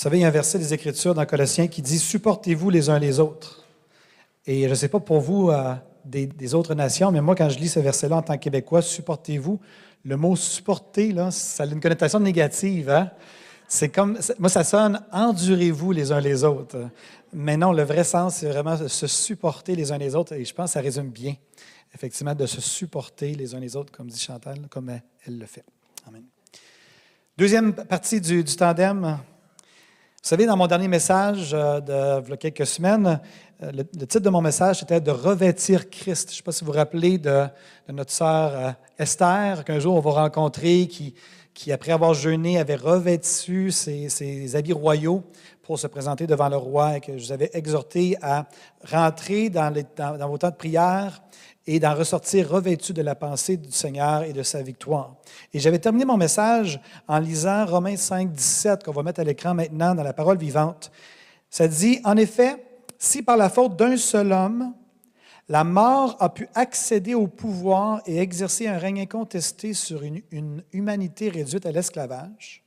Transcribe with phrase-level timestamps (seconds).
[0.00, 2.88] Vous savez, il y a un verset des Écritures dans Colossiens qui dit Supportez-vous les
[2.88, 3.66] uns les autres.
[4.46, 5.74] Et je ne sais pas pour vous euh,
[6.06, 9.60] des, autres nations, mais moi, quand je lis ce verset-là en tant que Québécois, supportez-vous,
[10.06, 12.88] le mot supporter, là, ça a une connotation négative.
[12.88, 13.10] Hein?
[13.68, 16.78] C'est comme, moi, ça sonne endurez-vous les uns les autres.
[17.34, 20.32] Mais non, le vrai sens, c'est vraiment se supporter les uns les autres.
[20.32, 21.34] Et je pense que ça résume bien,
[21.94, 24.88] effectivement, de se supporter les uns les autres, comme dit Chantal, comme
[25.26, 25.64] elle le fait.
[26.08, 26.24] Amen.
[27.36, 29.18] Deuxième partie du tandem,
[30.22, 33.18] vous savez, dans mon dernier message euh, de, quelques semaines,
[33.62, 36.28] euh, le, titre de mon message était de revêtir Christ.
[36.28, 37.46] Je ne sais pas si vous vous rappelez de,
[37.88, 41.14] notre sœur euh, Esther, qu'un jour on va rencontrer, qui,
[41.72, 45.24] après avoir jeûné, avait revêtu ses, habits royaux
[45.62, 48.46] pour se présenter devant le roi et que je vous avais exhorté à
[48.84, 51.22] rentrer dans, dans vos temps de prière
[51.72, 55.14] et d'en ressortir revêtu de la pensée du Seigneur et de sa victoire.
[55.54, 59.54] Et j'avais terminé mon message en lisant Romains 5, 17, qu'on va mettre à l'écran
[59.54, 60.90] maintenant dans la parole vivante.
[61.48, 62.56] Ça dit, en effet,
[62.98, 64.74] si par la faute d'un seul homme,
[65.48, 70.64] la mort a pu accéder au pouvoir et exercer un règne incontesté sur une, une
[70.72, 72.64] humanité réduite à l'esclavage,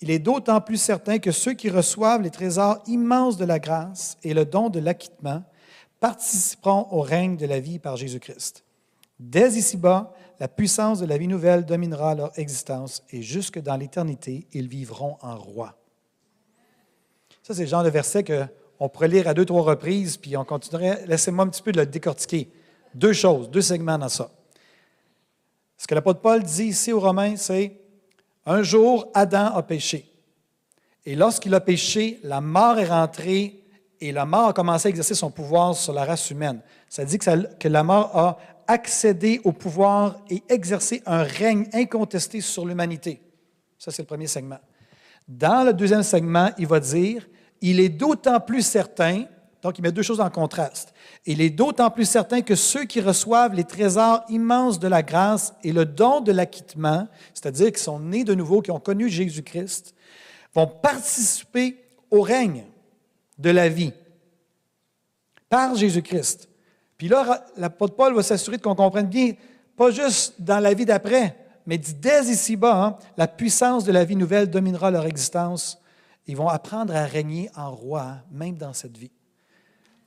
[0.00, 4.18] il est d'autant plus certain que ceux qui reçoivent les trésors immenses de la grâce
[4.24, 5.44] et le don de l'acquittement
[6.00, 8.64] participeront au règne de la vie par Jésus-Christ.
[9.18, 14.46] Dès ici-bas, la puissance de la vie nouvelle dominera leur existence et jusque dans l'éternité,
[14.52, 15.76] ils vivront en roi.
[17.42, 20.44] Ça, c'est le genre de verset qu'on pourrait lire à deux, trois reprises, puis on
[20.44, 21.04] continuerait.
[21.06, 22.50] Laissez-moi un petit peu de le décortiquer.
[22.94, 24.30] Deux choses, deux segments dans ça.
[25.76, 27.78] Ce que l'apôtre Paul dit ici aux Romains, c'est
[28.46, 30.10] un jour, Adam a péché.
[31.04, 33.59] Et lorsqu'il a péché, la mort est rentrée
[34.00, 36.60] et la mort a commencé à exercer son pouvoir sur la race humaine.
[36.88, 42.64] Ça dit que, la mort a accédé au pouvoir et exercé un règne incontesté sur
[42.64, 43.20] l'humanité.
[43.78, 44.58] Ça, c'est le premier segment.
[45.28, 47.28] Dans le deuxième segment, il va dire,
[47.60, 49.24] il est d'autant plus certain,
[49.62, 50.94] donc il met deux choses en contraste,
[51.26, 55.52] il est d'autant plus certain que ceux qui reçoivent les trésors immenses de la grâce
[55.62, 59.94] et le don de l'acquittement, c'est-à-dire qui sont nés de nouveau, qui ont connu Jésus-Christ,
[60.54, 61.76] vont participer
[62.10, 62.64] au règne
[63.40, 63.92] de la vie
[65.48, 66.48] par Jésus-Christ.
[66.96, 69.32] Puis là, l'apôtre Paul va s'assurer qu'on comprenne bien,
[69.76, 71.36] pas juste dans la vie d'après,
[71.66, 75.78] mais dès ici-bas, hein, la puissance de la vie nouvelle dominera leur existence.
[76.26, 79.10] Ils vont apprendre à régner en roi, hein, même dans cette vie.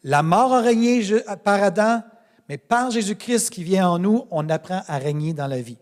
[0.03, 1.01] La mort a régné
[1.43, 2.01] par Adam,
[2.47, 5.77] mais par Jésus-Christ qui vient en nous, on apprend à régner dans la vie.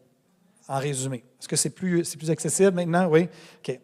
[0.67, 1.23] En résumé.
[1.39, 3.07] Est-ce que c'est plus, plus accessible maintenant?
[3.07, 3.27] Oui?
[3.57, 3.79] OK.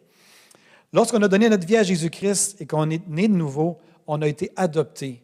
[0.92, 4.26] Lorsqu'on a donné notre vie à Jésus-Christ et qu'on est né de nouveau, on a
[4.26, 5.22] été adopté.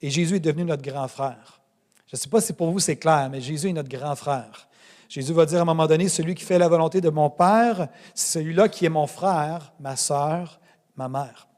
[0.00, 1.60] Et Jésus est devenu notre grand frère.
[2.06, 4.68] Je ne sais pas si pour vous c'est clair, mais Jésus est notre grand frère.
[5.08, 7.88] Jésus va dire à un moment donné, celui qui fait la volonté de mon Père,
[8.14, 10.60] c'est celui-là qui est mon frère, ma sœur,
[10.96, 11.48] ma mère.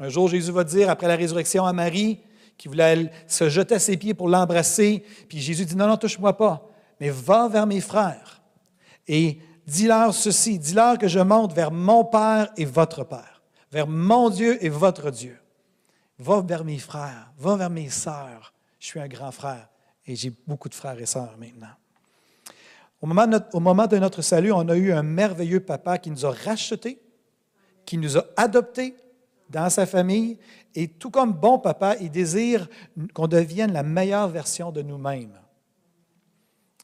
[0.00, 2.20] Un jour, Jésus va dire, après la résurrection à Marie,
[2.56, 6.36] qui voulait se jeter à ses pieds pour l'embrasser, puis Jésus dit, non, non, touche-moi
[6.36, 6.68] pas,
[7.00, 8.42] mais va vers mes frères.
[9.06, 14.30] Et Dis-leur ceci, dis-leur que je monte vers mon Père et votre Père, vers mon
[14.30, 15.38] Dieu et votre Dieu.
[16.18, 18.54] Va vers mes frères, va vers mes sœurs.
[18.78, 19.68] Je suis un grand frère
[20.06, 21.74] et j'ai beaucoup de frères et sœurs maintenant.
[23.02, 25.98] Au moment, de notre, au moment de notre salut, on a eu un merveilleux papa
[25.98, 26.98] qui nous a rachetés,
[27.84, 28.96] qui nous a adoptés
[29.50, 30.38] dans sa famille.
[30.74, 32.70] Et tout comme bon papa, il désire
[33.12, 35.38] qu'on devienne la meilleure version de nous-mêmes.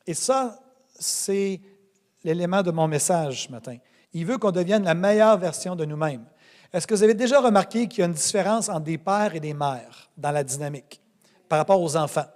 [0.07, 0.61] Et ça,
[0.99, 1.63] c'est
[2.25, 3.77] l'élément de mon message ce matin.
[4.13, 6.25] Il veut qu'on devienne la meilleure version de nous-mêmes.
[6.73, 9.41] Est-ce que vous avez déjà remarqué qu'il y a une différence entre des pères et
[9.41, 11.01] des mères dans la dynamique
[11.49, 12.27] par rapport aux enfants?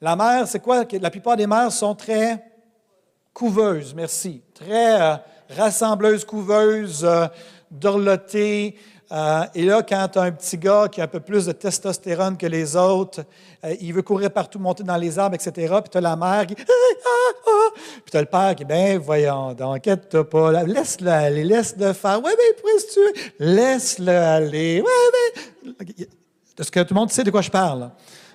[0.00, 0.84] La mère, c'est quoi?
[1.00, 2.42] La plupart des mères sont très
[3.32, 5.16] couveuses, merci, très euh,
[5.50, 7.26] rassembleuses, couveuses, euh,
[7.70, 8.76] dorlotées,
[9.12, 11.52] euh, et là, quand tu as un petit gars qui a un peu plus de
[11.52, 13.22] testostérone que les autres,
[13.64, 15.52] euh, il veut courir partout, monter dans les arbres, etc.
[15.80, 16.54] Puis tu as la mère qui.
[16.58, 16.72] Ah,
[17.04, 17.70] ah, ah.
[17.74, 22.20] Puis tu as le père qui, ben voyons, inquiète-toi pas, laisse-le aller, laisse-le faire.
[22.24, 24.82] Oui, mais pourquoi tu Laisse-le aller.
[24.84, 26.06] Oui, mais.
[26.58, 27.90] Est-ce que tout le monde sait de quoi je parle?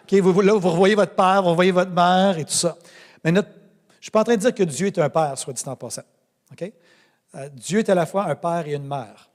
[0.10, 2.78] vous, là, vous revoyez votre père, vous revoyez votre mère et tout ça.
[3.24, 3.44] Mais je ne
[4.02, 6.04] suis pas en train de dire que Dieu est un père, soit dit en passant.
[7.36, 9.31] Euh, Dieu est à la fois un père et une mère.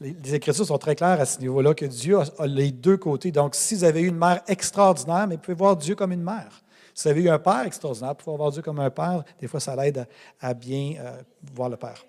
[0.00, 3.32] Les, Écritures sont très claires à ce niveau-là, que Dieu a, les deux côtés.
[3.32, 6.22] Donc, si vous avez eu une mère extraordinaire, mais vous pouvez voir Dieu comme une
[6.22, 6.62] mère.
[6.94, 9.24] Si vous avez eu un père extraordinaire, vous pouvez voir Dieu comme un père.
[9.40, 10.06] Des fois, ça l'aide
[10.40, 11.22] à, bien euh,
[11.54, 12.04] voir le Père.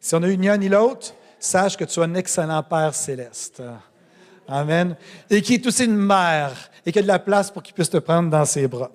[0.00, 2.94] Si on n'a eu ni un ni l'autre, sache que tu es un excellent Père
[2.94, 3.62] céleste.
[4.48, 4.96] Amen.
[5.30, 7.90] Et qui est aussi une mère et qui a de la place pour qu'il puisse
[7.90, 8.90] te prendre dans ses bras.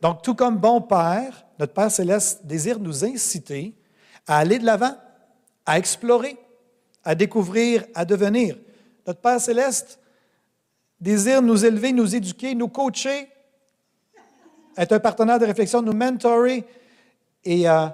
[0.00, 3.74] Donc, tout comme bon Père, notre Père céleste désire nous inciter
[4.26, 4.96] à aller de l'avant,
[5.66, 6.36] à explorer,
[7.04, 8.56] à découvrir, à devenir.
[9.06, 9.98] Notre Père céleste
[11.00, 13.28] désire nous élever, nous éduquer, nous coacher,
[14.76, 16.64] être un partenaire de réflexion, nous mentorer,
[17.44, 17.86] et euh,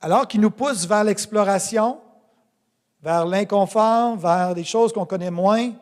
[0.00, 1.98] alors qu'il nous pousse vers l'exploration,
[3.02, 5.72] vers l'inconfort, vers des choses qu'on connaît moins,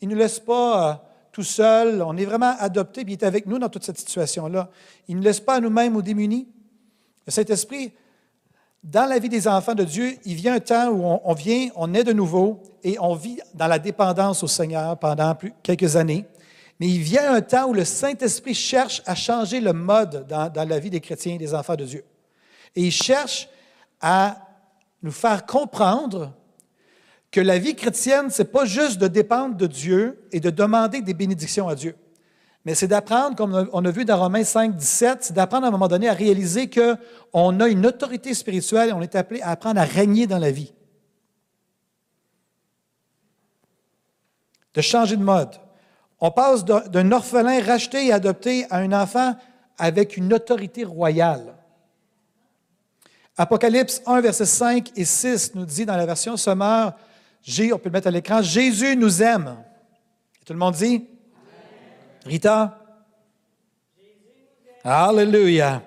[0.00, 0.94] il ne nous laisse pas euh,
[1.32, 2.02] tout seul.
[2.02, 4.68] On est vraiment adopté, puis il est avec nous dans toute cette situation-là.
[5.08, 6.48] Il ne nous laisse pas nous-mêmes ou démunis.
[7.26, 7.92] Le Saint-Esprit
[8.82, 11.94] dans la vie des enfants de Dieu, il vient un temps où on, vient, on
[11.94, 16.24] est de nouveau et on vit dans la dépendance au Seigneur pendant quelques années.
[16.80, 20.68] Mais il vient un temps où le Saint-Esprit cherche à changer le mode dans, dans,
[20.68, 22.04] la vie des chrétiens et des enfants de Dieu.
[22.74, 23.48] Et il cherche
[24.00, 24.36] à
[25.00, 26.32] nous faire comprendre
[27.30, 31.02] que la vie chrétienne, ce n'est pas juste de dépendre de Dieu et de demander
[31.02, 31.94] des bénédictions à Dieu.
[32.64, 35.72] Mais c'est d'apprendre, comme on a vu dans Romains 5, 17, c'est d'apprendre à un
[35.72, 39.80] moment donné à réaliser qu'on a une autorité spirituelle et on est appelé à apprendre
[39.80, 40.72] à régner dans la vie.
[44.74, 45.56] De changer de mode.
[46.20, 49.34] On passe d'un orphelin racheté et adopté à un enfant
[49.76, 51.56] avec une autorité royale.
[53.36, 56.92] Apocalypse 1, versets 5 et 6 nous dit dans la version sommaire,
[57.72, 59.56] on peut le mettre à l'écran, Jésus nous aime.
[60.46, 61.08] tout le monde dit
[62.24, 62.78] Rita?
[64.84, 65.82] Alléluia.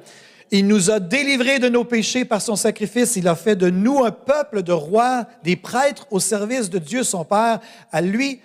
[0.51, 3.15] Il nous a délivrés de nos péchés par son sacrifice.
[3.15, 7.03] Il a fait de nous un peuple de rois, des prêtres au service de Dieu
[7.03, 7.59] son Père.
[7.91, 8.39] À lui,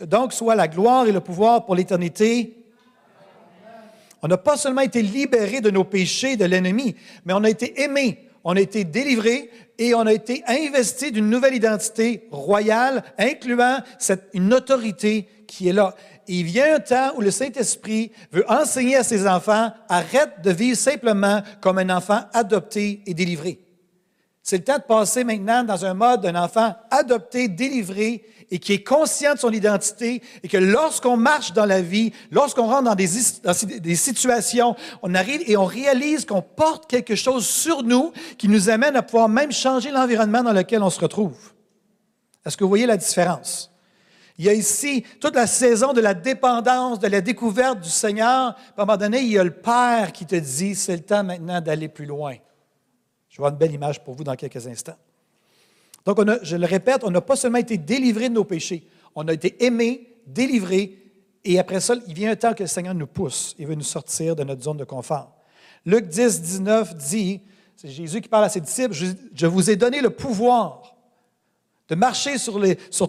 [0.00, 2.56] donc, soit la gloire et le pouvoir pour l'éternité.
[4.22, 7.82] On n'a pas seulement été libérés de nos péchés, de l'ennemi, mais on a été
[7.82, 13.80] aimés, on a été délivrés et on a été investis d'une nouvelle identité royale, incluant
[13.98, 15.94] cette, une autorité qui est là
[16.28, 20.76] il vient un temps où le Saint-Esprit veut enseigner à ses enfants, arrête de vivre
[20.76, 23.60] simplement comme un enfant adopté et délivré.
[24.42, 28.74] C'est le temps de passer maintenant dans un mode d'un enfant adopté, délivré et qui
[28.74, 32.94] est conscient de son identité et que lorsqu'on marche dans la vie, lorsqu'on rentre dans
[32.94, 33.08] des,
[33.80, 38.68] des, situations, on arrive et on réalise qu'on porte quelque chose sur nous qui nous
[38.68, 41.54] amène à pouvoir même changer l'environnement dans lequel on se retrouve.
[42.44, 43.73] Est-ce que vous voyez la différence?
[44.36, 48.28] Il y a ici toute la saison de la dépendance, de la découverte du Seigneur.
[48.28, 51.22] à un moment donné, il y a le Père qui te dit, c'est le temps
[51.22, 52.34] maintenant d'aller plus loin.
[53.28, 54.96] Je vois une belle image pour vous dans quelques instants.
[56.04, 59.32] Donc, je le répète, on n'a pas seulement été délivré de nos péchés, on a
[59.32, 60.98] été aimé, délivré,
[61.44, 63.82] et après ça, il vient un temps que le Seigneur nous pousse, il veut nous
[63.82, 65.32] sortir de notre zone de confort.
[65.86, 67.40] Luc 10, 19 dit,
[67.76, 70.93] c'est Jésus qui parle à ses disciples, je vous ai donné le pouvoir
[71.88, 72.60] de marcher sur,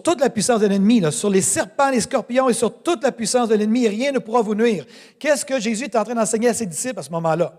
[0.02, 3.48] toute la puissance de l'ennemi, sur les serpents, les scorpions et sur toute la puissance
[3.48, 4.84] de l'ennemi, rien ne pourra vous nuire.
[5.18, 7.58] Qu'est-ce que Jésus est en train d'enseigner à ses disciples à ce moment-là?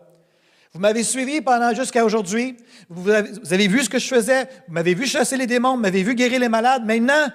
[0.74, 2.56] Vous m'avez suivi pendant jusqu'à aujourd'hui,
[2.90, 6.04] vous avez, vu ce que je faisais, vous m'avez vu chasser les démons, vous m'avez
[6.04, 7.28] vu guérir les malades, maintenant,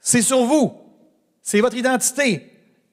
[0.00, 0.72] c'est sur vous.
[1.42, 2.50] C'est votre identité.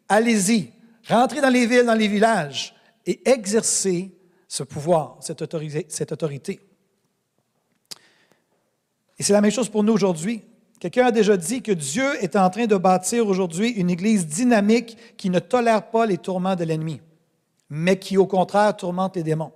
[0.08, 0.72] Allez-y,
[1.10, 2.76] rentrez dans les villes, dans les villages
[3.06, 4.12] et exercez
[4.48, 5.18] ce pouvoir.
[5.22, 6.60] Cette autorité.
[9.20, 10.44] Et c'est la même chose pour nous aujourd'hui.
[10.80, 14.98] Quelqu'un a déjà dit que Dieu est en train de bâtir aujourd'hui une Église dynamique
[15.18, 17.02] qui ne tolère pas les tourments de l'ennemi,
[17.70, 19.52] mais qui au contraire tourmente les démons.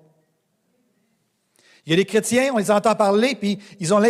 [1.86, 4.02] Il y a des chrétiens, on les entend parler, puis ils ont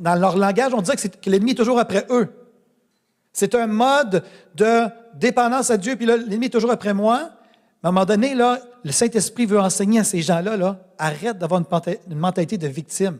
[0.00, 2.28] dans leur langage, on dirait que, l'ennemi est toujours après eux.
[3.32, 4.24] C'est un mode
[4.54, 7.30] de dépendance à Dieu, puis l'ennemi est toujours après moi.
[7.82, 11.38] Mais à un moment donné, là, le Saint-Esprit veut enseigner à ces gens-là, là, arrête
[11.38, 13.18] d'avoir une mentalité de victime.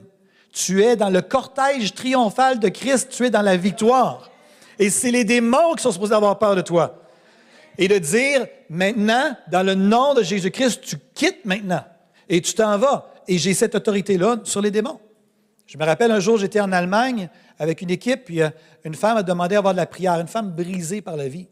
[0.52, 4.31] Tu es dans le cortège triomphal de Christ, tu es dans la victoire.
[4.78, 7.02] Et c'est les démons qui sont supposés avoir peur de toi.
[7.76, 11.85] Et de dire, maintenant, dans le nom de Jésus-Christ, tu quittes maintenant
[12.28, 13.12] et tu t'en vas.
[13.26, 15.00] Et j'ai cette autorité-là sur les démons.
[15.67, 17.28] Je me rappelle un jour, j'étais en Allemagne
[17.59, 18.49] avec une équipe, puis euh,
[18.85, 21.47] une femme a demandé à avoir de la prière, une femme brisée par la vie.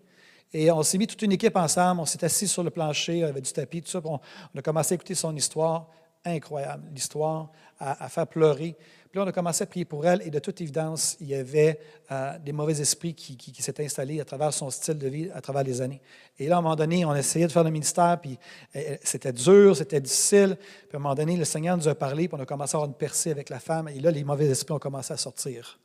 [0.54, 3.40] Et on s'est mis toute une équipe ensemble, on s'est assis sur le plancher, avait
[3.40, 4.18] du tapis, tout ça, on,
[4.58, 5.88] a commencé à écouter son histoire
[6.26, 8.76] incroyable, l'histoire à, faire pleurer.
[9.10, 11.34] Puis là, on a commencé à prier pour elle et de toute évidence, il y
[11.34, 11.78] avait
[12.10, 15.62] euh, des mauvais esprits qui, s'étaient installés à travers son style de vie, à travers
[15.62, 16.00] les années.
[16.38, 18.38] Et là, à un moment donné, on essayait de faire le ministère, puis
[18.74, 20.56] euh, euh, c'était dur, c'était difficile.
[20.58, 22.78] Puis à un moment donné, le Seigneur nous a parlé, puis on a commencé à
[22.78, 23.88] avoir une percée avec la femme.
[23.88, 25.78] Et là, les mauvais esprits ont commencé à sortir.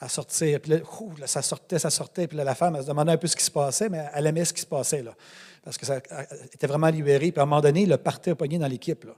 [0.00, 0.60] à sortir.
[0.60, 2.26] Puis là, ça sortait, ça sortait.
[2.26, 4.26] Puis là, la femme, elle se demandait un peu ce qui se passait, mais elle
[4.26, 5.14] aimait ce qui se passait, là.
[5.64, 5.96] Parce que ça
[6.52, 7.32] était vraiment libéré.
[7.32, 9.14] Puis à un moment donné, le partait pogné dans l'équipe, là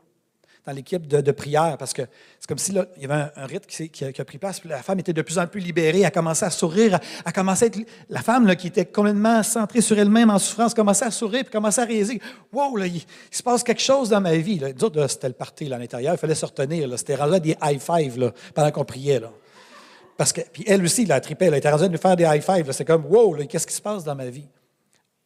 [0.72, 2.02] l'équipe de, prière, parce que
[2.38, 4.82] c'est comme si là, il y avait un, rite qui, a, pris place, puis la
[4.82, 7.78] femme était de plus en plus libérée, elle commençait à sourire, elle commençait à être,
[8.08, 11.52] la femme là, qui était complètement centrée sur elle-même en souffrance, commençait à sourire, puis
[11.52, 12.20] commençait à réaliser,
[12.52, 14.58] wow, là, il, se passe quelque chose dans ma vie.
[14.58, 14.68] Là.
[15.08, 18.32] c'était le parti là, à l'intérieur, il fallait se retenir, c'était rendu des high five
[18.54, 19.20] pendant qu'on priait.
[19.20, 19.30] Là.
[20.18, 22.42] Parce que, puis elle aussi, la tripait, elle était rendue de nous faire des high
[22.42, 22.70] five.
[22.72, 24.48] C'est comme, wow, qu'est-ce qui se passe dans ma vie?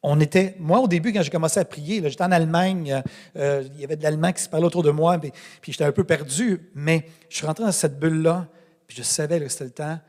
[0.03, 3.03] On était, moi au début, quand j'ai commencé à prier, j'étais en Allemagne,
[3.37, 5.33] euh, il y avait de l'allemand qui se parlait autour de moi, puis,
[5.73, 8.49] j'étais un peu perdu, mais je suis rentré dans cette bulle-là,
[8.87, 10.01] puis je savais que c'était le temps,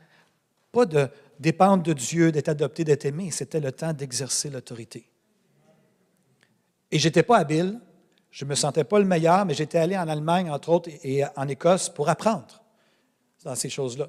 [0.72, 1.08] pas de
[1.38, 5.08] dépendre de Dieu, d'être adopté, d'être aimé, c'était le temps d'exercer l'autorité.
[6.90, 7.80] Et j'étais pas habile,
[8.30, 11.46] je me sentais pas le meilleur, mais j'étais allé en Allemagne, entre autres, et en
[11.46, 12.64] Écosse pour apprendre
[13.44, 14.08] dans ces choses-là.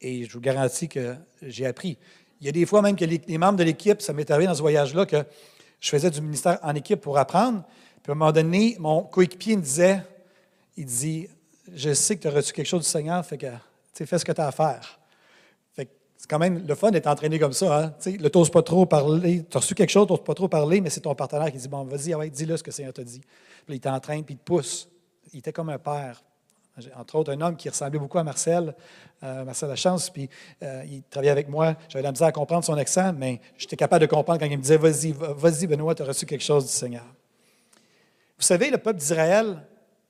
[0.00, 1.98] Et je vous garantis que j'ai appris.
[2.40, 4.54] Il y a des fois même que les, membres de l'équipe, ça m'est arrivé dans
[4.54, 5.24] ce voyage-là, que
[5.78, 7.62] je faisais du ministère en équipe pour apprendre.
[8.02, 10.02] Puis à un moment donné, mon coéquipier me disait,
[10.76, 11.28] il dit,
[11.74, 13.46] je sais que tu as reçu quelque chose du Seigneur, fait que,
[13.92, 14.98] fais ce que tu as à faire.
[15.74, 17.78] Fait c'est quand même le fun d'être entraîné comme ça.
[17.78, 17.94] Hein?
[18.02, 20.48] Tu le t'oses pas trop parler, tu as reçu quelque chose, tu n'oses pas trop
[20.48, 22.94] parler, mais c'est ton partenaire qui dit, bon, vas-y, ah dis-le ce que le Seigneur
[22.94, 23.20] t'a dit.
[23.66, 24.88] Puis il t'entraîne, puis il te pousse.
[25.34, 26.22] Il était comme un père
[26.96, 28.74] entre autres, un homme qui ressemblait beaucoup à Marcel,
[29.22, 30.28] euh, Marcel Lachance, puis
[30.62, 31.76] euh, il travaillait avec moi.
[31.88, 34.62] J'avais la misère à comprendre son accent, mais j'étais capable de comprendre quand il me
[34.62, 37.04] disait Vas-y, vas-y, Benoît, tu as reçu quelque chose du Seigneur.
[38.38, 39.66] Vous savez, le peuple d'Israël,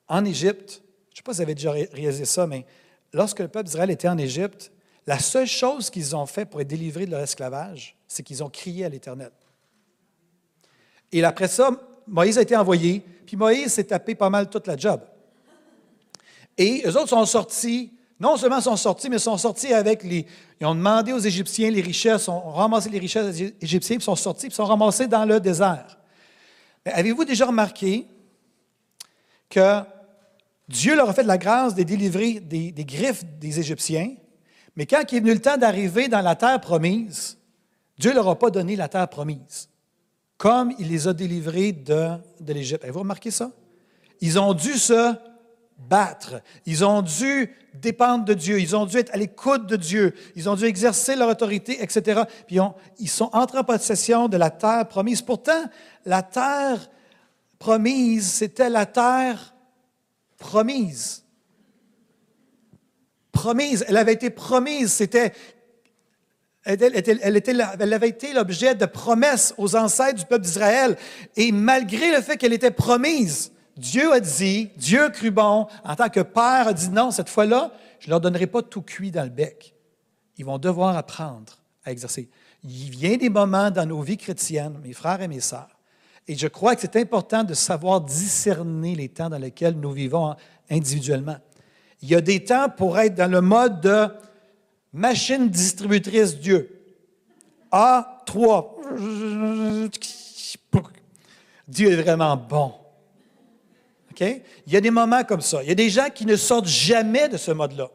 [0.06, 2.64] en Égypte, je ne sais pas si vous avez déjà réalisé ça, mais
[3.12, 4.70] lorsque le peuple d'Israël était en Égypte,
[5.06, 8.48] la seule chose qu'ils ont fait pour être délivrés de leur esclavage, c'est qu'ils ont
[8.48, 9.32] crié à l'Éternel.
[11.10, 11.72] Et après ça,
[12.06, 15.00] Moïse a été envoyé, puis Moïse s'est tapé pas mal toute la job.
[16.60, 17.90] Et eux autres sont sortis,
[18.20, 20.26] non seulement sont sortis, mais sont sortis avec les.
[20.60, 24.48] Ils ont demandé aux Égyptiens les richesses, ont ramassé les richesses des puis sont sortis,
[24.48, 25.98] puis sont ramassés dans le désert.
[26.84, 28.06] Avez-vous déjà remarqué
[29.48, 29.80] que
[30.68, 34.12] Dieu leur a fait de la grâce de délivrer des, griffes des Égyptiens,
[34.76, 37.38] mais quand il est venu le temps d'arriver dans la terre promise,
[37.98, 39.70] Dieu ne leur a pas donné la terre promise,
[40.36, 42.82] comme il les a délivrés de, de l'Égypte.
[42.84, 43.50] Avez-vous remarqué ça?
[44.20, 45.14] Ils ont dû se
[45.88, 46.40] battre.
[46.66, 48.60] Ils ont dû dépendre de Dieu.
[48.60, 50.14] Ils ont dû être à l'écoute de Dieu.
[50.36, 52.22] Ils ont dû exercer leur autorité, etc.
[52.46, 52.58] Puis
[52.98, 55.22] ils sont entrés en possession de la terre promise.
[55.22, 55.64] Pourtant,
[56.04, 56.90] la terre
[57.58, 59.54] promise, c'était la terre
[60.38, 61.24] promise.
[63.32, 63.84] Promise.
[63.88, 64.92] Elle avait été promise.
[64.92, 65.32] C'était
[66.62, 70.96] elle, elle, avait été l'objet de promesses aux ancêtres du peuple d'Israël.
[71.36, 76.10] Et malgré le fait qu'elle était promise, Dieu a dit, Dieu cru bon, en tant
[76.10, 79.24] que Père a dit non, cette fois-là, je ne leur donnerai pas tout cuit dans
[79.24, 79.74] le bec.
[80.36, 82.28] Ils vont devoir apprendre à exercer.
[82.62, 85.78] Il vient des moments dans nos vies chrétiennes, mes frères et mes sœurs,
[86.28, 90.36] et je crois que c'est important de savoir discerner les temps dans lesquels nous vivons
[90.70, 91.38] individuellement.
[92.02, 94.08] Il y a des temps pour être dans le mode de
[94.92, 96.82] machine distributrice Dieu.
[97.72, 98.66] A3.
[101.66, 102.74] Dieu est vraiment bon.
[104.20, 105.62] Il y a des moments comme ça.
[105.62, 107.90] Il y a des gens qui ne sortent jamais de ce mode-là.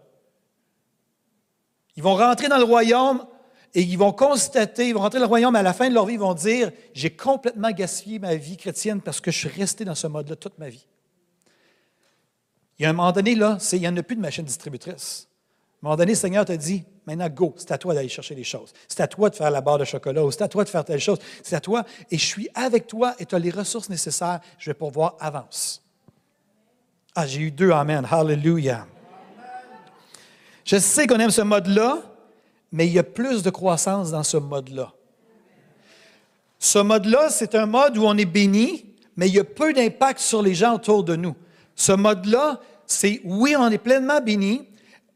[1.95, 3.25] Ils vont rentrer dans le royaume
[3.73, 6.05] et ils vont constater, ils vont rentrer dans le royaume, à la fin de leur
[6.05, 9.85] vie, ils vont dire J'ai complètement gaspillé ma vie chrétienne parce que je suis resté
[9.85, 10.85] dans ce mode-là toute ma vie.
[12.79, 15.27] Il y a un moment donné, là, il n'y en a plus de machine distributrice.
[15.29, 18.33] À un moment donné, le Seigneur t'a dit Maintenant, go, c'est à toi d'aller chercher
[18.33, 18.73] les choses.
[18.87, 20.83] C'est à toi de faire la barre de chocolat ou c'est à toi de faire
[20.83, 21.19] telle chose.
[21.43, 21.85] C'est à toi.
[22.09, 24.39] Et je suis avec toi et tu as les ressources nécessaires.
[24.57, 25.84] Je vais pouvoir avance.
[27.17, 28.05] Ah, j'ai eu deux Amen.
[28.11, 28.85] Hallelujah.
[30.65, 31.99] Je sais qu'on aime ce mode-là,
[32.73, 34.91] mais il y a plus de croissance dans ce mode-là.
[36.59, 40.19] Ce mode-là, c'est un mode où on est béni, mais il y a peu d'impact
[40.19, 41.35] sur les gens autour de nous.
[41.75, 44.67] Ce mode-là, c'est oui, on est pleinement béni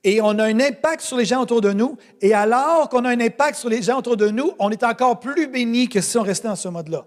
[0.05, 1.97] et on a un impact sur les gens autour de nous.
[2.21, 5.19] Et alors qu'on a un impact sur les gens autour de nous, on est encore
[5.19, 7.05] plus béni que si on restait dans ce mode-là.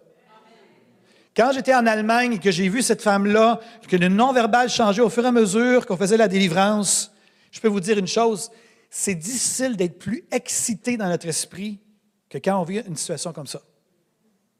[1.34, 5.08] Quand j'étais en Allemagne et que j'ai vu cette femme-là, que le non-verbal changeait au
[5.08, 7.12] fur et à mesure qu'on faisait la délivrance,
[7.50, 8.50] je peux vous dire une chose,
[8.90, 11.80] c'est difficile d'être plus excité dans notre esprit
[12.28, 13.62] que quand on vit une situation comme ça.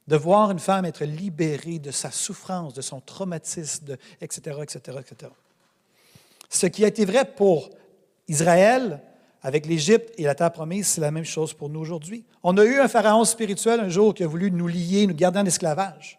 [0.09, 5.33] De voir une femme être libérée de sa souffrance, de son traumatisme, etc., etc., etc.
[6.49, 7.71] Ce qui a été vrai pour
[8.29, 9.01] Israël
[9.43, 12.25] avec l'Égypte et la terre promise, c'est la même chose pour nous aujourd'hui.
[12.43, 15.39] On a eu un pharaon spirituel un jour qui a voulu nous lier, nous garder
[15.39, 16.19] en esclavage.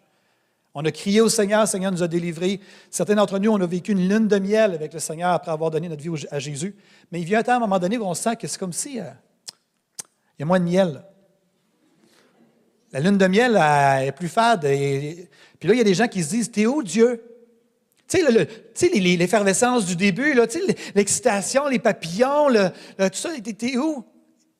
[0.76, 2.60] On a crié au Seigneur, le Seigneur nous a délivrés.
[2.90, 5.70] Certains d'entre nous, on a vécu une lune de miel avec le Seigneur après avoir
[5.70, 6.74] donné notre vie à Jésus.
[7.12, 8.72] Mais il vient un temps, à un moment donné, où on sent que c'est comme
[8.72, 9.04] si, euh,
[10.36, 11.04] Il y a moins de miel.
[12.90, 14.64] La lune de miel elle est plus fade.
[14.64, 15.28] Et,
[15.60, 17.22] puis là, il y a des gens qui se disent T'es où, Dieu
[18.08, 18.18] Tu
[18.74, 20.34] sais, l'effervescence du début,
[20.96, 24.04] l'excitation, les papillons, tout ça, t'es où?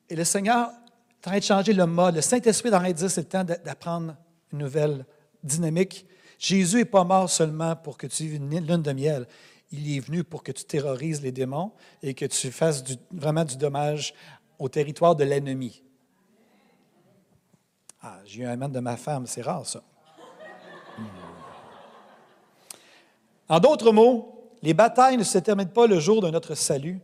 [0.09, 2.15] Et le Seigneur est en train de changer le mode.
[2.15, 4.15] Le Saint-Esprit est en train de dire C'est le temps d'apprendre
[4.53, 5.05] une nouvelle
[5.45, 6.05] dynamique.
[6.37, 9.27] Jésus n'est pas mort seulement pour que tu vives une lune de miel.
[9.71, 11.71] Il est venu pour que tu terrorises les démons
[12.03, 14.13] et que tu fasses vraiment du dommage
[14.59, 15.81] au territoire de l'ennemi.
[18.01, 19.83] Ah, j'ai eu un amen de ma femme, c'est rare ça.
[20.97, 21.03] Hmm.
[23.49, 26.99] En d'autres mots, les batailles ne se terminent pas le jour de notre salut,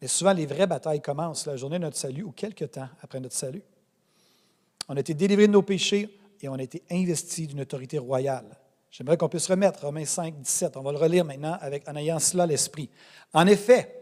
[0.00, 3.20] mais souvent les vraies batailles commencent la journée de notre salut ou quelque temps après
[3.20, 3.62] notre salut.
[4.88, 8.46] On a été délivrés de nos péchés et on a été investis d'une autorité royale.
[8.90, 10.76] J'aimerais qu'on puisse remettre Romains 5, 17.
[10.76, 12.90] On va le relire maintenant avec, en ayant cela l'esprit.
[13.32, 14.00] En effet,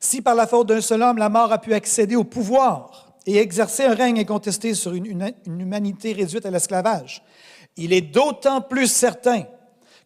[0.00, 3.38] si par la faute d'un seul homme, la mort a pu accéder au pouvoir et
[3.38, 7.22] exercer un règne incontesté sur une, humanité réduite à l'esclavage,
[7.76, 9.44] il est d'autant plus certain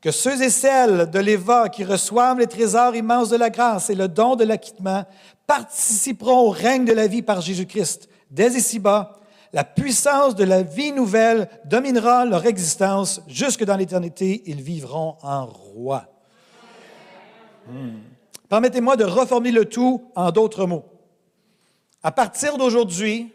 [0.00, 3.94] que ceux et celles de l'Éva qui reçoivent les trésors immenses de la grâce et
[3.94, 5.04] le don de l'acquittement
[5.46, 8.08] participeront au règne de la vie par Jésus-Christ.
[8.30, 9.21] Dès ici-bas,
[9.52, 14.42] la puissance de la vie nouvelle dominera leur existence jusque dans l'éternité.
[14.46, 16.06] Ils vivront en roi.
[17.66, 17.98] Hmm.
[18.48, 20.84] Permettez-moi de reformer le tout en d'autres mots.
[22.02, 23.32] À partir d'aujourd'hui,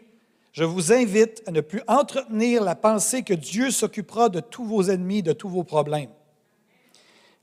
[0.52, 4.82] je vous invite à ne plus entretenir la pensée que Dieu s'occupera de tous vos
[4.82, 6.10] ennemis, de tous vos problèmes.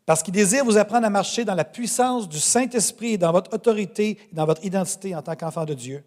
[0.06, 4.20] Parce qu'il désire vous apprendre à marcher dans la puissance du Saint-Esprit, dans votre autorité,
[4.34, 6.04] dans votre identité en tant qu'enfant de Dieu.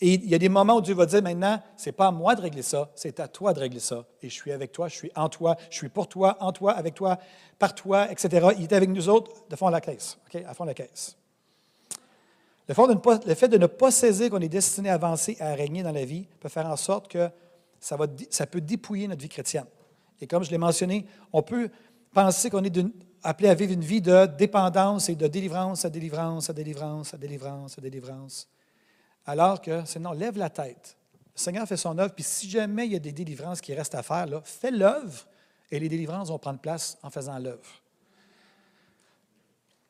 [0.00, 2.10] Et il y a des moments où Dieu va dire maintenant, ce n'est pas à
[2.12, 4.04] moi de régler ça, c'est à toi de régler ça.
[4.22, 6.72] Et je suis avec toi, je suis en toi, je suis pour toi, en toi,
[6.72, 7.18] avec toi,
[7.58, 8.48] par toi, etc.
[8.58, 11.16] Il est avec nous autres de fond à la caisse, à fond de la caisse.
[12.68, 16.04] Le, fait de ne pas saisir qu'on est destiné à avancer, à régner dans la
[16.04, 17.30] vie, peut faire en sorte que
[17.80, 19.64] ça, va, ça peut dépouiller notre vie chrétienne.
[20.20, 21.70] Et comme je l'ai mentionné, on peut
[22.12, 22.78] penser qu'on est
[23.22, 27.16] appelé à vivre une vie de dépendance et de délivrance à délivrance, à délivrance, à
[27.16, 28.48] délivrance, à délivrance.
[29.28, 30.96] Alors que, sinon, lève la tête.
[31.36, 33.94] Le Seigneur fait son œuvre, puis si jamais il y a des délivrances qui restent
[33.94, 35.26] à faire, là, fais l'œuvre
[35.70, 37.68] et les délivrances vont prendre place en faisant l'œuvre.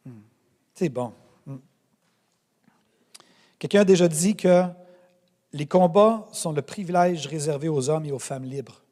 [0.05, 0.23] Hmm.
[0.75, 1.13] C'est bon.
[1.47, 1.59] Hmm.
[3.61, 4.65] Quelqu'un a déjà dit que
[5.53, 8.83] les combats sont le privilège réservé aux hommes et aux femmes libres.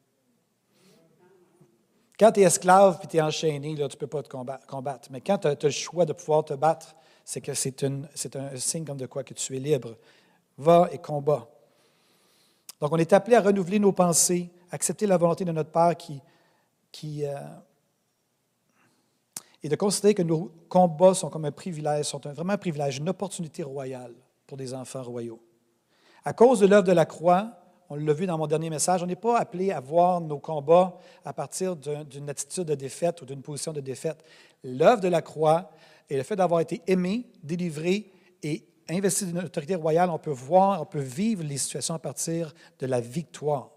[2.21, 5.09] Quand tu es esclave et tu es enchaîné, là, tu ne peux pas te combattre.
[5.11, 8.85] Mais quand tu as, le choix de pouvoir te battre, c'est que c'est un signe
[8.85, 9.97] comme de quoi que tu es libre
[10.59, 11.49] va et combat.
[12.81, 17.25] Donc, on est appelé à renouveler nos pensées, accepter la volonté de notre Père qui,
[17.25, 17.39] euh,
[19.63, 23.09] et de considérer que nos combats sont comme un privilège, sont vraiment un privilège, une
[23.09, 24.15] opportunité royale
[24.47, 25.41] pour des enfants royaux.
[26.25, 27.53] À cause de l'œuvre de la croix,
[27.89, 30.99] on l'a vu dans mon dernier message, on n'est pas appelé à voir nos combats
[31.25, 34.25] à partir d'une attitude de défaite ou d'une position de défaite.
[34.65, 35.71] L'œuvre de la croix
[36.11, 40.81] et le fait d'avoir été aimé, délivré et investi d'une autorité royale, on peut voir,
[40.81, 43.71] on peut vivre les situations à partir de la victoire.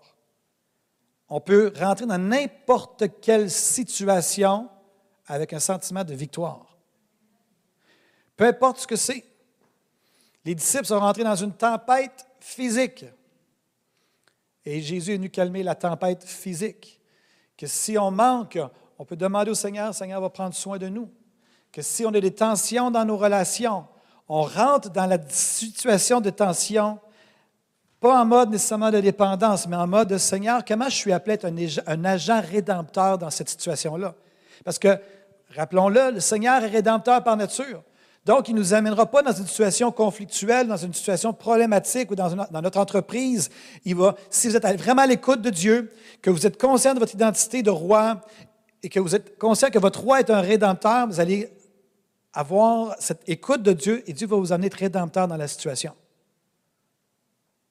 [1.30, 4.70] On peut rentrer dans n'importe quelle situation
[5.28, 6.78] avec un sentiment de victoire.
[8.36, 9.24] Peu importe ce que c'est.
[10.46, 13.06] Les disciples sont rentrés dans une tempête physique.
[14.66, 17.00] Et Jésus est venu calmer la tempête physique.
[17.58, 18.58] Que si on manque,
[18.98, 21.12] on peut demander au Seigneur, le Seigneur va prendre soin de nous.
[21.72, 23.86] Que si on a des tensions dans nos relations,
[24.30, 27.00] on rentre dans la situation de tension,
[28.00, 31.32] pas en mode nécessairement de dépendance, mais en mode de Seigneur, comment je suis appelé
[31.32, 34.14] à être un, agent rédempteur dans cette situation-là?
[34.64, 35.00] Parce que,
[35.56, 37.82] rappelons-le, le Seigneur est rédempteur par nature.
[38.24, 42.16] Donc, il ne nous amènera pas dans une situation conflictuelle, dans une situation problématique ou
[42.16, 42.30] dans,
[42.62, 43.50] notre entreprise.
[43.84, 47.64] Si vous êtes vraiment à l'écoute de Dieu, que vous êtes conscient de votre identité
[47.64, 48.22] de roi
[48.84, 51.50] et que vous êtes conscient que votre roi est un rédempteur, vous allez
[52.34, 55.94] avoir cette écoute de Dieu et Dieu va vous amener être rédempteur dans la situation.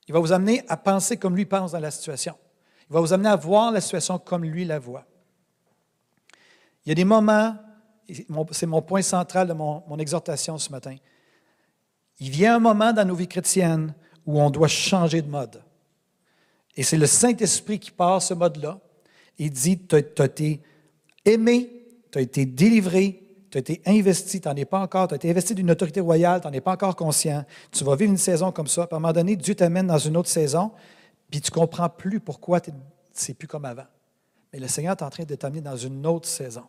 [0.09, 2.35] Il va vous amener à penser comme lui pense dans la situation.
[2.89, 5.05] Il va vous amener à voir la situation comme lui la voit.
[6.85, 7.57] Il y a des moments,
[8.51, 10.97] c'est mon point central de mon, mon exhortation ce matin.
[12.19, 13.95] Il vient un moment dans nos vies chrétiennes
[14.25, 15.63] où on doit changer de mode.
[16.75, 18.81] Et c'est le Saint-Esprit qui part ce mode-là.
[19.37, 20.63] Il dit, tu as été
[21.25, 25.15] aimé, tu as été délivré, tu as été investi, tu n'en es pas encore, tu
[25.15, 27.45] as été investi d'une autorité royale, tu n'en es pas encore conscient.
[27.71, 29.99] Tu vas vivre une saison comme ça, puis à un moment donné, Dieu t'amène dans
[29.99, 30.71] une autre saison,
[31.31, 32.61] puis tu ne comprends plus pourquoi
[33.13, 33.87] c'est plus comme avant.
[34.53, 36.65] Mais le Seigneur est en train de t'amener dans une autre saison.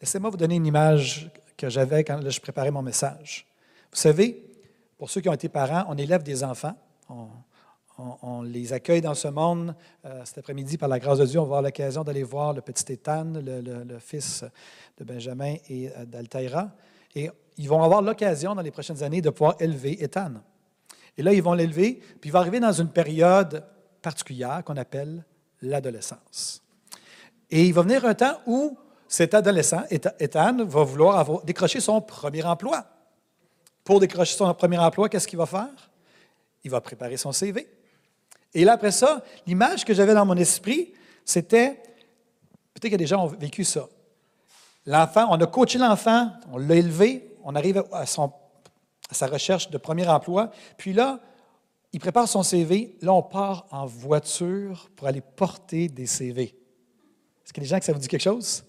[0.00, 3.46] Laissez-moi vous donner une image que j'avais quand je préparais mon message.
[3.90, 4.42] Vous savez,
[4.98, 6.74] pour ceux qui ont été parents, on élève des enfants
[7.08, 7.28] on,
[8.44, 9.74] les accueille dans ce monde.
[10.04, 12.60] Euh, cet après-midi, par la grâce de Dieu, on va avoir l'occasion d'aller voir le
[12.60, 14.44] petit Étan, le, fils
[14.98, 16.70] de Benjamin et euh, d'Altaïra.
[17.14, 20.32] Et ils vont avoir l'occasion dans les prochaines années de pouvoir élever Étan.
[21.16, 23.64] Et là, ils vont l'élever, puis il va arriver dans une période
[24.02, 25.24] particulière qu'on appelle
[25.62, 26.62] l'adolescence.
[27.50, 28.76] Et il va venir un temps où
[29.06, 32.84] cet adolescent, Ethan, va vouloir avoir, décrocher son premier emploi.
[33.84, 35.90] Pour décrocher son premier emploi, qu'est-ce qu'il va faire?
[36.64, 37.68] Il va préparer son CV.
[38.54, 40.92] Et là, après ça, l'image que j'avais dans mon esprit,
[41.24, 41.72] c'était,
[42.72, 43.88] peut-être qu'il y a des gens qui ont vécu ça.
[44.86, 50.06] L'enfant, on a coaché l'enfant, on l'a élevé, on arrive à, sa recherche de premier
[50.06, 51.20] emploi, puis là,
[51.92, 52.96] il prépare son CV.
[53.02, 56.42] Là, on part en voiture pour aller porter des CV.
[56.42, 58.64] Est-ce qu'il y a des gens que ça vous dit quelque chose?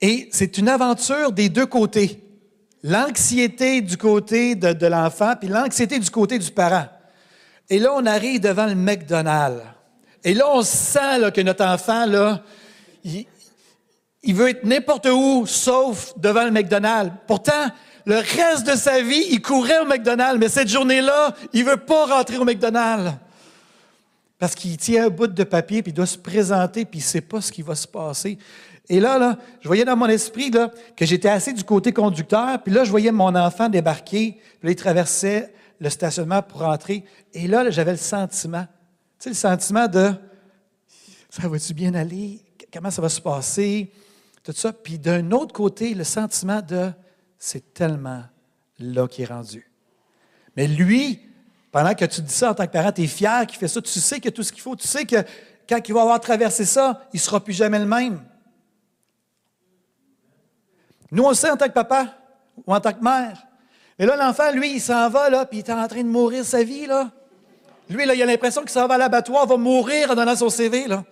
[0.00, 2.22] Et c'est une aventure des deux côtés.
[2.82, 6.86] L'anxiété du côté de, l'enfant, puis l'anxiété du côté du parent.
[7.70, 9.62] Et là, on arrive devant le McDonald's.
[10.24, 12.04] Et là, on sent que notre enfant,
[13.04, 17.12] il, veut être n'importe où, sauf devant le McDonald's.
[17.28, 17.68] Pourtant,
[18.04, 21.76] le reste de sa vie, il courait au McDonald's, mais cette journée-là, il ne veut
[21.76, 23.12] pas rentrer au McDonald's.
[24.38, 27.08] Parce qu'il tient un bout de papier, puis il doit se présenter, puis il ne
[27.08, 28.36] sait pas ce qui va se passer.
[28.88, 32.74] Et là, là, je voyais dans mon esprit que j'étais assis du côté conducteur, puis
[32.74, 37.04] là, je voyais mon enfant débarquer, puis là, il traversait le stationnement pour rentrer.
[37.32, 38.66] Et là, j'avais le sentiment,
[39.18, 40.12] tu sais, le sentiment de
[41.30, 42.40] ça va-tu bien aller?
[42.72, 43.92] Comment ça va se passer?
[44.42, 44.72] Tout ça.
[44.72, 46.90] Puis d'un autre côté, le sentiment de
[47.38, 48.24] c'est tellement
[48.78, 49.70] là qu'il est rendu.
[50.56, 51.20] Mais lui,
[51.70, 53.80] pendant que tu dis ça en tant que parent, tu es fier qu'il fait ça,
[53.80, 55.16] tu sais que tout ce qu'il faut, tu sais que
[55.68, 58.22] quand il va avoir traversé ça, il ne sera plus jamais le même.
[61.12, 62.16] Nous, on sait en tant que papa
[62.66, 63.46] ou en tant que mère.
[64.00, 66.42] Et là, l'enfant, lui, il s'en va, là, puis il est en train de mourir
[66.42, 67.10] sa vie, là.
[67.90, 70.48] Lui, là, il a l'impression qu'il s'en va à l'abattoir, va mourir en donnant son
[70.48, 71.04] CV, là.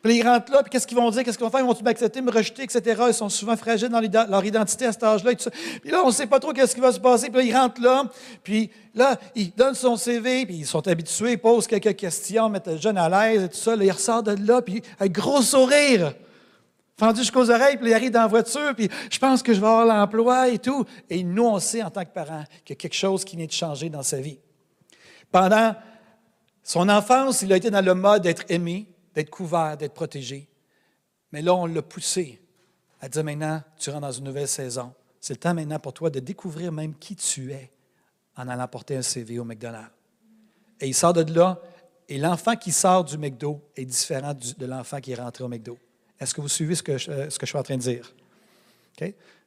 [0.00, 1.24] Puis ils rentrent là, puis qu'est-ce qu'ils vont dire?
[1.24, 1.60] Qu'est-ce qu'ils vont faire?
[1.60, 3.02] Ils vont-tu m'accepter, me rejeter, etc.
[3.08, 5.32] Ils sont souvent fragiles dans leur identité à cet âge-là.
[5.34, 7.28] Puis là, on ne sait pas trop qu'est-ce qui va se passer.
[7.28, 8.04] Puis là, ils rentrent là,
[8.44, 12.68] puis là, ils donnent son CV, puis ils sont habitués, ils posent quelques questions, mettent
[12.68, 13.74] le jeune à l'aise et tout ça.
[13.74, 16.12] Là, ils ressortent de là, puis un gros sourire,
[16.96, 19.66] fendu jusqu'aux oreilles, puis ils arrivent dans la voiture, puis je pense que je vais
[19.66, 20.84] avoir l'emploi et tout.
[21.10, 23.46] Et nous, on sait en tant que parents qu'il y a quelque chose qui vient
[23.46, 24.38] de changer dans sa vie.
[25.30, 25.74] Pendant
[26.62, 30.48] son enfance, il a été dans le mode d'être aimé, d'être couvert, d'être protégé.
[31.32, 32.40] Mais là, on l'a poussé
[33.00, 34.92] à dire maintenant, tu rentres dans une nouvelle saison.
[35.20, 37.70] C'est le temps maintenant pour toi de découvrir même qui tu es
[38.36, 39.90] en allant porter un CV au McDonald's.
[40.80, 41.60] Et il sort de là,
[42.08, 45.78] et l'enfant qui sort du McDo est différent de l'enfant qui est rentré au McDo.
[46.20, 47.82] Est-ce que vous suivez ce que, je, euh, ce que je suis en train de
[47.82, 48.14] dire?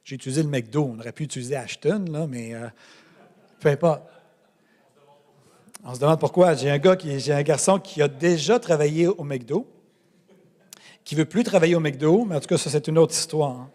[0.04, 0.90] J'ai utilisé le McDo.
[0.94, 2.68] On aurait pu utiliser Ashton, là, mais euh,
[3.60, 4.02] peu importe.
[5.84, 6.54] On se demande pourquoi.
[6.54, 9.66] J'ai un gars, j'ai un garçon qui a déjà travaillé au McDo,
[11.04, 13.50] qui veut plus travailler au McDo, mais en tout cas, ça, c'est une autre histoire.
[13.50, 13.70] Hein.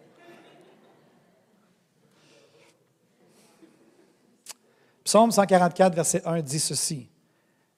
[5.04, 7.08] Psaume 144, verset 1 dit ceci.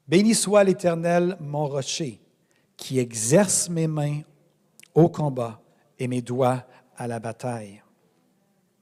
[0.09, 2.20] Béni soit l'Éternel, mon rocher,
[2.76, 4.20] qui exerce mes mains
[4.97, 5.61] au combat
[5.99, 6.65] et mes doigts
[6.97, 7.81] à la bataille.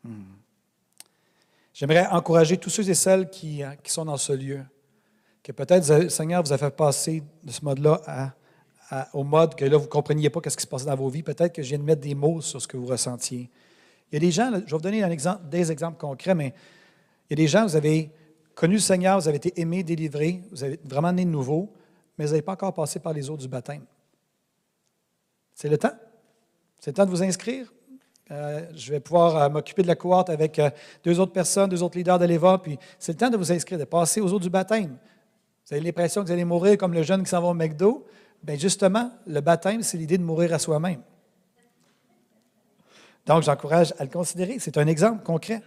[0.02, 0.22] Hmm.
[1.74, 4.64] J'aimerais encourager tous ceux et celles qui, qui sont dans ce lieu
[5.42, 8.32] que peut-être, le Seigneur vous a fait passer de ce mode-là
[9.12, 11.22] au mode que là, vous ne compreniez pas ce qui se passait dans vos vies.
[11.22, 13.50] Peut-être que je viens de mettre des mots sur ce que vous ressentiez.
[14.10, 16.54] Il y a des gens, je vais vous donner un exemple, des exemples concrets, mais
[17.28, 18.10] il y a des gens, vous avez
[18.54, 21.70] connu le Seigneur, vous avez été aimé, délivré, vous avez vraiment né de nouveau,
[22.16, 23.84] mais vous n'avez pas encore passé par les eaux du baptême.
[25.54, 25.92] C'est le temps.
[26.84, 27.72] C'est le temps de vous inscrire.
[28.30, 30.68] Euh, je vais pouvoir euh, m'occuper de la cohorte avec euh,
[31.02, 33.78] deux autres personnes, deux autres leaders de l'EVA, puis c'est le temps de vous inscrire,
[33.78, 34.98] de passer aux eaux du baptême.
[35.66, 38.04] Vous avez l'impression que vous allez mourir comme le jeune qui s'en va au McDo.
[38.42, 41.00] Bien, justement, le baptême, c'est l'idée de mourir à soi-même.
[43.24, 44.58] Donc, j'encourage à le considérer.
[44.58, 45.62] C'est un exemple concret.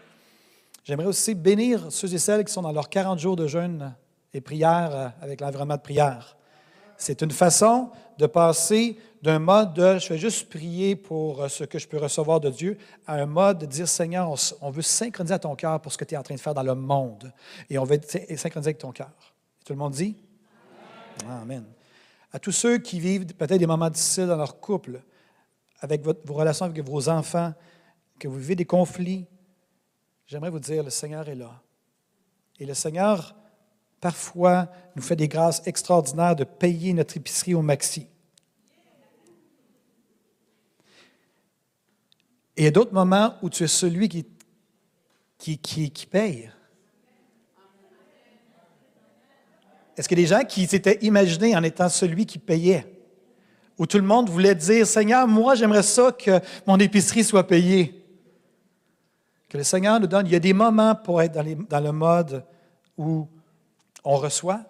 [0.84, 3.96] J'aimerais aussi bénir ceux et celles qui sont dans leurs 40 jours de jeûne
[4.36, 6.38] et prière avec l'environnement de prière.
[6.96, 11.66] C'est une façon de passer d'un mode de je vais juste prier pour euh, ce
[11.66, 15.34] que je peux recevoir de Dieu à un mode de dire Seigneur, on veut synchroniser
[15.34, 17.34] à ton cœur pour ce que tu es en train de faire dans le monde
[17.70, 19.12] et on veut synchroniser avec ton cœur.
[19.66, 20.16] Tout le monde dit?
[21.30, 21.66] Amen.
[22.32, 25.02] À tous ceux qui vivent peut-être des moments difficiles dans leur couple,
[25.82, 27.54] avec vos relations avec vos enfants,
[28.18, 29.26] que vous vivez des conflits,
[30.26, 31.52] j'aimerais vous dire, le Seigneur est là.
[32.62, 33.36] Et le Seigneur,
[34.00, 38.08] parfois, nous fait des grâces extraordinaires de payer notre épicerie au maxi.
[42.58, 44.26] Et il y a d'autres moments où tu es celui qui,
[45.60, 46.52] qui, paye.
[49.96, 52.92] Est-ce qu'il y a des gens qui s'étaient imaginés en étant celui qui payait?
[53.78, 58.04] Où tout le monde voulait dire, Seigneur, moi j'aimerais ça que mon épicerie soit payée.
[59.50, 62.44] Que le Seigneur nous donne, il y a des moments pour être dans, le mode
[62.98, 63.28] où
[64.04, 64.62] on reçoit,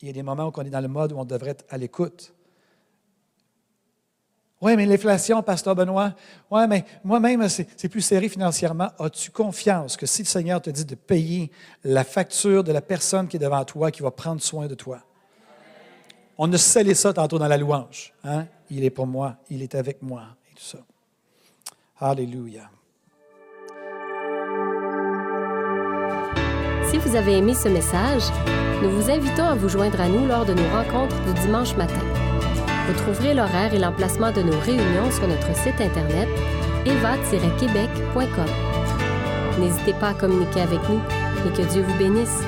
[0.00, 1.66] il y a des moments où on est dans le mode où on devrait être
[1.68, 2.32] à l'écoute.
[4.62, 6.14] Oui, mais l'inflation, Pasteur Benoît,
[6.50, 8.88] oui, mais moi-même, c'est plus serré financièrement.
[8.98, 11.50] As-tu confiance que si le Seigneur te dit de payer
[11.84, 15.00] la facture de la personne qui est devant toi, qui va prendre soin de toi?
[16.38, 18.14] On a scellé ça tantôt dans la louange.
[18.24, 18.46] Hein?
[18.70, 20.78] Il est pour moi, il est avec moi et tout ça.
[22.00, 22.70] Alléluia.
[26.90, 28.22] Si vous avez aimé ce message,
[28.82, 32.00] nous vous invitons à vous joindre à nous lors de nos rencontres du dimanche matin.
[32.86, 36.28] Vous trouverez l'horaire et l'emplacement de nos réunions sur notre site internet
[36.84, 38.46] eva-québec.com.
[39.58, 41.00] N'hésitez pas à communiquer avec nous
[41.46, 42.42] et que Dieu vous bénisse.